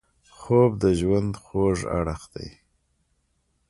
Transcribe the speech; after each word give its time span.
خوب 0.37 0.71
د 0.83 0.85
ژوند 0.99 1.31
خوږ 1.43 1.77
اړخ 1.97 2.21
دی 2.33 2.49